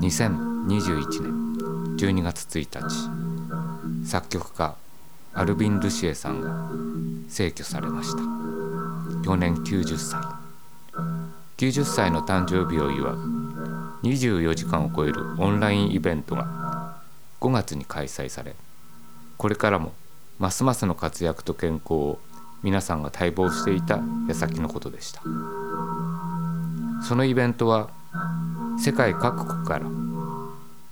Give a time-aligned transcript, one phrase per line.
[0.00, 2.88] 2021年12月1
[4.02, 4.74] 日作曲家
[5.34, 6.68] アルビン・ルシエさんが
[7.28, 8.18] 逝去されました。
[9.24, 10.20] 去年90歳。
[11.56, 13.18] 90歳の誕生日を祝う
[14.02, 16.96] 24時間を超えるオンラインイベントが
[17.40, 18.56] 5月に開催され
[19.36, 19.92] これからも
[20.40, 22.18] ますますの活躍と健康を
[22.64, 25.22] 皆さんが待望していた矢先のことでした。
[27.04, 27.90] そのイベントは
[28.78, 29.86] 世界各国から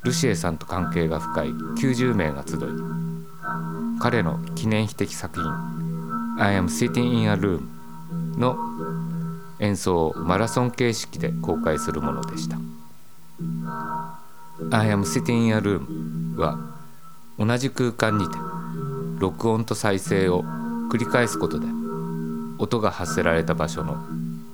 [0.03, 2.59] ルシエさんと関係が深い90名が集い
[3.99, 5.51] 彼の記念碑的作品
[6.39, 7.63] 「I am sitting in a room」
[8.39, 8.59] の
[9.59, 12.57] 演奏をマラソン形式で公開するものでした
[14.77, 16.59] 「I am sitting in a room」は
[17.39, 18.37] 同じ空間にて
[19.19, 20.45] 録音と再生を
[20.93, 21.67] 繰り返すことで
[22.59, 23.97] 音が発せられた場所の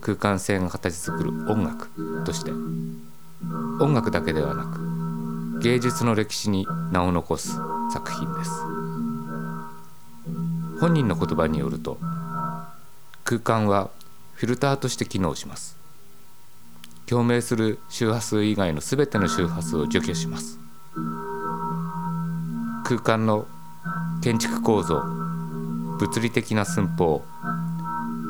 [0.00, 1.90] 空間性が形作る音楽
[2.24, 2.52] として
[3.82, 7.58] 音楽だけではなく芸術の歴史に名を残す
[7.92, 8.50] 作品です。
[10.80, 11.98] 本人の言葉によると
[13.24, 13.90] 空間は
[14.34, 15.76] フィルターとして機能します。
[17.06, 20.60] 共鳴する周波数以外の全ての周波数を除去します。
[22.84, 23.48] 空間の
[24.22, 25.17] 建築構造
[25.98, 27.24] 物理的な寸法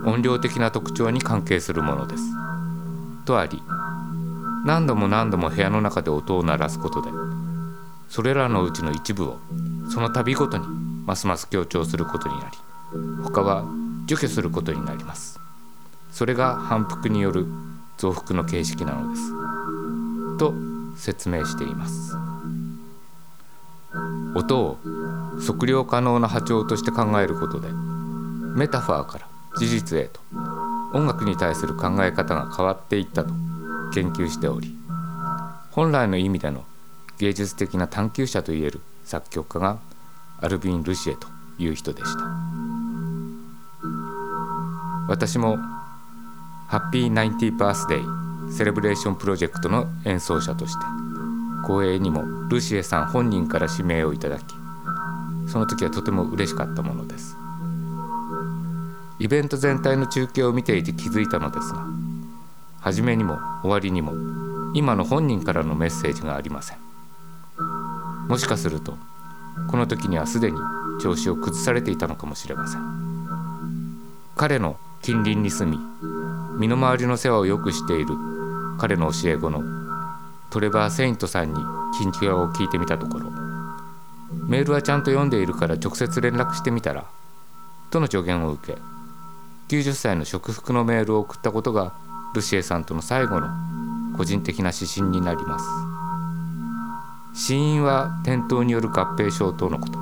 [0.04, 2.22] 音量的な特徴に関係するものです。
[3.24, 3.62] とあり
[4.64, 7.10] 何度も何度も部屋の中で音を鳴らすことで
[8.08, 9.38] それらのうちの一部を
[9.90, 10.66] その度ごとに
[11.06, 12.56] ますます強調することになり
[13.22, 13.64] 他は
[14.06, 15.38] 除去することになります。
[16.10, 17.46] それが反復による
[17.98, 20.38] 増幅の形式なのです。
[20.38, 20.54] と
[20.96, 22.16] 説明しています。
[24.34, 24.78] 音を
[25.46, 27.68] 測量可能な波長として考えることで
[28.54, 29.28] メタファーから
[29.58, 30.20] 事実へと
[30.92, 33.30] 音楽に対する考え方が変わっていったと
[33.92, 34.74] 研究しており
[35.70, 36.64] 本来の意味での
[37.18, 39.78] 芸術的な探求者といえる作曲家が
[40.40, 41.26] アルビン・ルシエと
[41.58, 42.58] いう人でした。
[45.08, 45.56] 私も
[46.68, 50.84] Happy Ninety Birthday Celebration Project の演奏者として
[51.66, 54.42] 光栄にもルシエさん本人から指名をいただき
[55.50, 57.36] その時はとても嬉しかったものです。
[59.18, 61.84] イベント全体の中継を見ていて気づいたのですが
[62.80, 64.12] 初めにも終わりにも
[64.74, 66.78] 今の本人からのメッセージがありません。
[68.28, 68.96] もしかすると
[69.68, 70.58] この時にはすでに
[71.00, 72.80] 調子を崩されていたのかもしれません。
[74.36, 75.78] 彼の近隣に住み
[76.58, 78.14] 身の回りの世話をよくしている
[78.78, 79.62] 彼の教え子の
[80.50, 81.60] トレバー・セイントさんに
[81.98, 83.47] 近況を聞いてみたところ
[84.32, 87.06] メールはちゃんと読んでいるから直接連絡してみたら
[87.90, 88.78] との助言を受け
[89.68, 91.94] 90歳の祝福のメールを送ったことが
[92.34, 93.48] ルシエさんとの最後の
[94.16, 95.64] 個人的な指針になります。
[97.34, 99.98] 死因は転倒による合併症とのこと。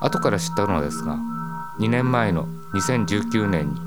[0.00, 1.18] 後から知ったのですが
[1.78, 3.80] 2年前の2019年に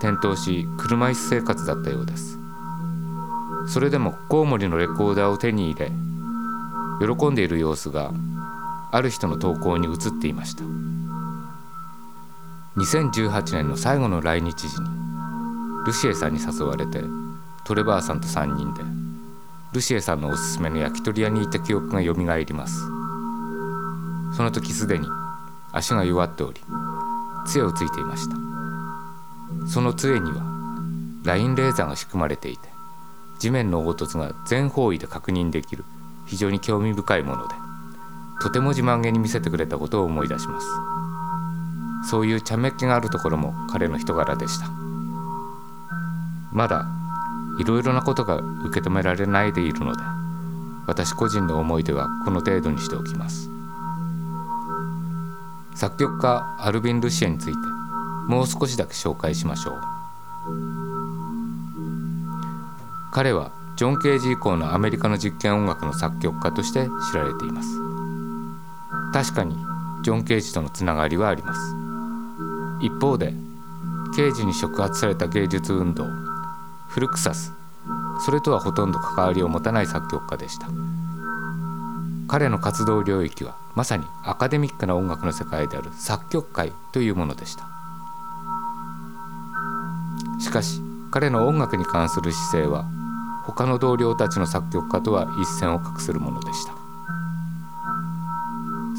[0.00, 2.38] 転倒し車椅子生活だったようです。
[3.68, 5.92] それでもコウモリのレコーダーを手に入れ
[7.00, 8.12] 喜んでいる様子が
[8.92, 10.64] ある人の投稿に映っていました。
[12.76, 14.88] 2018年の最後の来日時に
[15.86, 17.02] ルシエさんに誘われて
[17.64, 18.82] トレバーさんと3人で
[19.72, 22.78] ルシエさんのおすすめの焼き鳥屋に行った記憶がよみがえります。
[24.36, 25.06] その時すでに
[25.72, 26.60] 足が弱っており
[27.46, 28.36] 杖をついていました。
[29.66, 30.42] その杖には
[31.24, 32.68] ラインレーザーが仕組まれていて
[33.38, 35.84] 地面の凹凸が全方位で確認できる
[36.30, 37.54] 非常に興味深いもので
[38.40, 40.66] とても自慢げに見せてくれたことを思い出します。
[42.08, 44.70] そういう茶目っ気があるところも彼の人柄でした。
[46.52, 46.86] まだ
[47.58, 50.02] いろいろなことが受け止められないでいるので
[50.86, 53.50] 私個人の思い出はこの程度にしておきます。
[55.74, 57.58] 作曲家アルビン・ルシエについて
[58.28, 59.80] もう少しだけ紹介しましょう。
[63.12, 67.68] 彼はジョン・ケージ以降のアメリカの実験音楽の作曲家として知られています。
[69.12, 69.56] 確かに
[70.02, 71.60] ジョン・ケージとのつながりはあります。
[72.80, 73.34] 一方で
[74.14, 76.06] 刑事に触発された芸術運動
[76.88, 77.52] フルクサス
[78.24, 80.68] それとはほとんど関わりを持たない作曲家でした。
[82.28, 87.64] 彼の活動領域はまさにアカデミックな音楽の世界である作曲界というものでした。
[90.38, 90.80] しかし
[91.10, 92.84] 彼の音楽に関する姿勢は
[93.44, 96.74] 他の同僚たちの作曲家とは一線を画するものでした。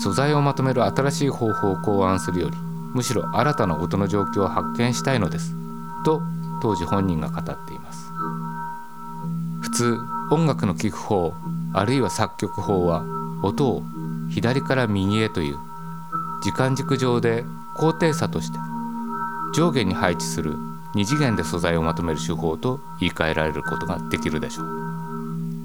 [0.02, 2.58] 素材をまとめる新しい方法を考案するより
[2.94, 5.54] むしろ新たな音の状況を発見したいのです
[6.04, 6.24] と
[6.62, 8.12] 当時本人が語っています。
[9.62, 10.00] 普通
[10.32, 11.34] 音楽の聴く方
[11.74, 13.04] あるいは作曲法は
[13.44, 13.84] 音を
[14.30, 15.58] 左から右へという
[16.44, 17.46] 時間軸上で
[17.76, 18.58] 高低差として
[19.54, 20.56] 上下に配置する
[20.96, 24.68] 2次元で素材をまとめる手法と言い換えられることができるでしょう。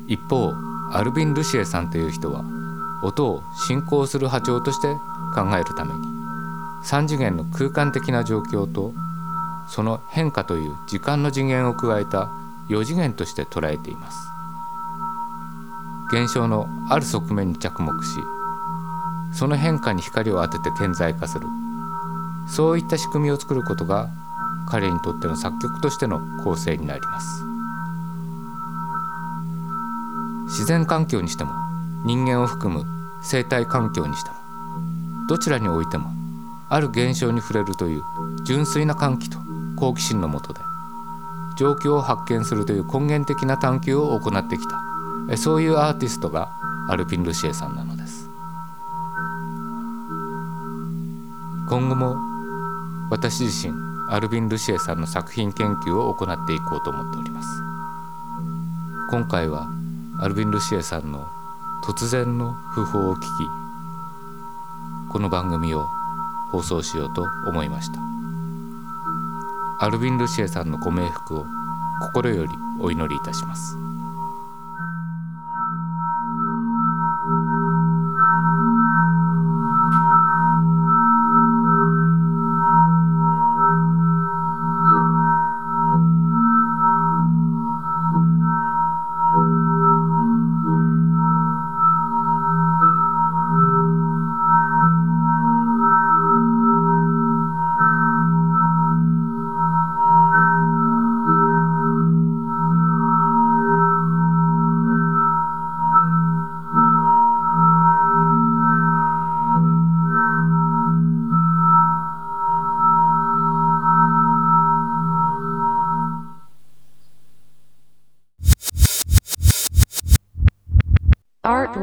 [0.06, 0.52] 一方
[0.92, 2.44] アルビン・ルシエさんという人は
[3.02, 4.94] 音を進行する波長として
[5.34, 5.98] 考えるために
[6.84, 8.92] 3次元の空間的な状況と
[9.68, 12.30] その変化という時間の次元を加えた
[12.68, 14.16] 4次元として捉えています。
[16.12, 18.10] 現象のある側面に着目し
[19.32, 21.46] その変化に光を当てて顕在化する。
[22.48, 24.08] そういった仕組みを作ることが
[24.68, 27.44] 彼にとっての作曲としての構成になります。
[30.46, 31.50] 自然環境にしても
[32.04, 32.84] 人間を含む
[33.22, 34.36] 生態環境にしても
[35.28, 36.10] どちらにおいても
[36.68, 38.02] ある現象に触れるという
[38.44, 39.38] 純粋な歓喜と
[39.76, 40.60] 好奇心のもとで
[41.58, 44.64] 状況を発見するという根源的な探求を行ってき
[45.28, 46.48] たそういうアーティストが
[46.88, 48.30] アルピン・ルシエさんなのです。
[51.68, 52.16] 今後も
[53.10, 53.74] 私自身
[54.08, 57.48] アルビン・ルシエさんの作品研究を行っていこうと思っております。
[59.10, 59.68] 今回は
[60.20, 61.26] アルビン・ルシエさんの
[61.84, 63.24] 突然の訃報を聞き
[65.10, 65.86] この番組を
[66.50, 68.00] 放送しようと思いました。
[69.80, 71.46] アルビン・ルシエさんのご冥福を
[72.00, 73.85] 心よりお祈りいたします。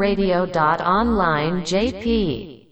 [0.04, 2.63] radio.online.jp